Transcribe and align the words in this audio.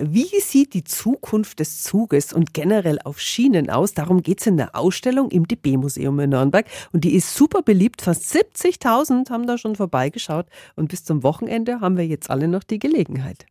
Wie 0.00 0.40
sieht 0.40 0.72
die 0.72 0.84
Zukunft 0.84 1.60
des 1.60 1.82
Zuges 1.82 2.32
und 2.32 2.54
generell 2.54 2.98
auf 3.04 3.20
Schienen 3.20 3.68
aus? 3.68 3.92
Darum 3.92 4.22
geht 4.22 4.40
es 4.40 4.46
in 4.46 4.56
der 4.56 4.74
Ausstellung 4.74 5.30
im 5.30 5.46
DB-Museum 5.46 6.18
in 6.20 6.30
Nürnberg. 6.30 6.64
Und 6.92 7.04
die 7.04 7.14
ist 7.14 7.34
super 7.34 7.60
beliebt. 7.60 8.00
Fast 8.00 8.34
70.000 8.34 9.28
haben 9.28 9.46
da 9.46 9.58
schon 9.58 9.76
vorbeigeschaut. 9.76 10.46
Und 10.76 10.88
bis 10.88 11.04
zum 11.04 11.22
Wochenende 11.22 11.80
haben 11.80 11.98
wir 11.98 12.06
jetzt 12.06 12.30
alle 12.30 12.48
noch 12.48 12.64
die 12.64 12.78
Gelegenheit. 12.78 13.44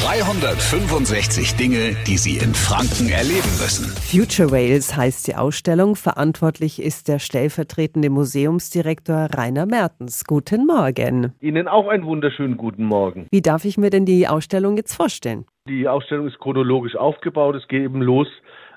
365 0.00 1.54
Dinge, 1.56 1.94
die 2.06 2.16
Sie 2.16 2.38
in 2.38 2.54
Franken 2.54 3.10
erleben 3.10 3.50
müssen. 3.60 3.84
Future 4.00 4.50
Wales 4.50 4.96
heißt 4.96 5.26
die 5.26 5.36
Ausstellung. 5.36 5.96
Verantwortlich 5.96 6.80
ist 6.80 7.08
der 7.08 7.18
stellvertretende 7.18 8.08
Museumsdirektor 8.08 9.28
Rainer 9.34 9.66
Mertens. 9.66 10.24
Guten 10.24 10.66
Morgen. 10.66 11.34
Ihnen 11.40 11.68
auch 11.68 11.88
einen 11.88 12.06
wunderschönen 12.06 12.56
guten 12.56 12.84
Morgen. 12.84 13.26
Wie 13.30 13.42
darf 13.42 13.66
ich 13.66 13.76
mir 13.76 13.90
denn 13.90 14.06
die 14.06 14.26
Ausstellung 14.26 14.78
jetzt 14.78 14.94
vorstellen? 14.94 15.44
Die 15.68 15.86
Ausstellung 15.86 16.26
ist 16.26 16.40
chronologisch 16.40 16.96
aufgebaut. 16.96 17.54
Es 17.54 17.68
geht 17.68 17.84
eben 17.84 18.02
los 18.02 18.26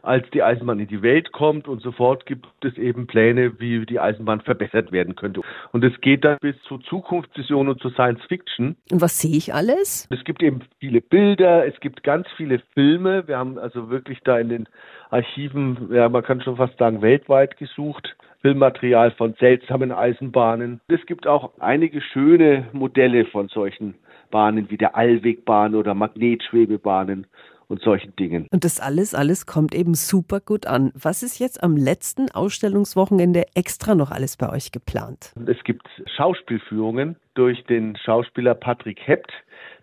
als 0.03 0.29
die 0.29 0.43
Eisenbahn 0.43 0.79
in 0.79 0.87
die 0.87 1.01
Welt 1.01 1.31
kommt 1.31 1.67
und 1.67 1.81
sofort 1.81 2.27
gibt 2.27 2.45
es 2.63 2.77
eben 2.77 3.07
Pläne, 3.07 3.59
wie 3.59 3.83
die 3.87 3.99
Eisenbahn 3.99 4.39
verbessert 4.41 4.91
werden 4.91 5.15
könnte. 5.15 5.41
Und 5.71 5.83
es 5.83 5.99
geht 6.01 6.23
dann 6.23 6.37
bis 6.41 6.55
zu 6.67 6.77
Zukunftsvisionen 6.77 7.73
und 7.73 7.81
zu 7.81 7.89
Science 7.89 8.21
Fiction. 8.27 8.75
Und 8.91 9.01
was 9.01 9.19
sehe 9.19 9.35
ich 9.35 9.51
alles? 9.51 10.07
Es 10.11 10.23
gibt 10.25 10.43
eben 10.43 10.61
viele 10.79 11.01
Bilder, 11.01 11.65
es 11.65 11.79
gibt 11.79 12.03
ganz 12.03 12.27
viele 12.37 12.61
Filme. 12.75 13.27
Wir 13.27 13.39
haben 13.39 13.57
also 13.57 13.89
wirklich 13.89 14.19
da 14.23 14.37
in 14.37 14.49
den 14.49 14.69
Archiven, 15.09 15.89
ja, 15.91 16.07
man 16.07 16.21
kann 16.21 16.41
schon 16.41 16.57
fast 16.57 16.77
sagen, 16.77 17.01
weltweit 17.01 17.57
gesucht. 17.57 18.15
Filmmaterial 18.41 19.09
von 19.09 19.33
seltsamen 19.39 19.91
Eisenbahnen. 19.91 20.79
Es 20.87 21.03
gibt 21.07 21.25
auch 21.25 21.53
einige 21.59 21.99
schöne 21.99 22.67
Modelle 22.73 23.25
von 23.25 23.47
solchen 23.47 23.95
Bahnen 24.29 24.69
wie 24.69 24.77
der 24.77 24.95
Allwegbahn 24.95 25.75
oder 25.75 25.93
Magnetschwebebahnen 25.93 27.27
und 27.67 27.81
solchen 27.81 28.15
Dingen. 28.15 28.47
Und 28.51 28.63
das 28.63 28.79
alles, 28.79 29.15
alles 29.15 29.45
kommt 29.45 29.73
eben 29.73 29.95
super 29.95 30.39
gut 30.39 30.67
an. 30.67 30.91
Was 30.95 31.23
ist 31.23 31.39
jetzt 31.39 31.63
am 31.63 31.75
letzten 31.75 32.29
Ausstellungswochenende 32.31 33.45
extra 33.55 33.95
noch 33.95 34.11
alles 34.11 34.37
bei 34.37 34.51
euch 34.51 34.71
geplant? 34.71 35.33
Es 35.47 35.63
gibt 35.63 35.87
Schauspielführungen 36.15 37.15
durch 37.35 37.63
den 37.65 37.95
Schauspieler 37.97 38.55
Patrick 38.55 38.99
Hept. 39.05 39.31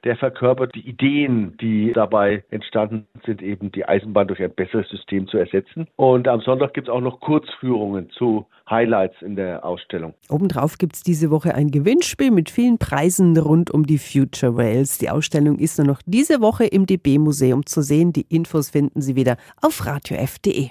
Der 0.04 0.16
verkörpert 0.16 0.74
die 0.74 0.86
Ideen, 0.88 1.56
die 1.58 1.92
dabei 1.92 2.42
entstanden 2.50 3.06
sind, 3.24 3.40
eben 3.40 3.70
die 3.70 3.84
Eisenbahn 3.84 4.26
durch 4.26 4.42
ein 4.42 4.52
besseres 4.52 4.88
System 4.88 5.28
zu 5.28 5.38
ersetzen. 5.38 5.86
Und 5.94 6.26
am 6.26 6.40
Sonntag 6.40 6.74
gibt 6.74 6.88
es 6.88 6.92
auch 6.92 7.00
noch 7.00 7.20
Kurzführungen 7.20 8.10
zu 8.10 8.46
Highlights 8.68 9.22
in 9.22 9.36
der 9.36 9.64
Ausstellung. 9.64 10.14
Obendrauf 10.28 10.78
gibt 10.78 10.96
es 10.96 11.02
diese 11.02 11.30
Woche 11.30 11.54
ein 11.54 11.70
Gewinnspiel 11.70 12.32
mit 12.32 12.50
vielen 12.50 12.78
Preisen 12.78 13.36
rund 13.36 13.70
um 13.70 13.86
die 13.86 13.98
Future 13.98 14.56
Wales. 14.56 14.98
Die 14.98 15.10
Ausstellung 15.10 15.58
ist 15.58 15.78
nur 15.78 15.86
noch 15.86 16.00
diese 16.04 16.40
Woche 16.40 16.64
im 16.64 16.86
DB-Museum 16.86 17.64
zu 17.64 17.82
sehen. 17.82 18.12
Die 18.12 18.26
Infos 18.28 18.70
finden 18.70 19.00
Sie 19.00 19.14
wieder 19.14 19.36
auf 19.60 19.86
radiof.de. 19.86 20.70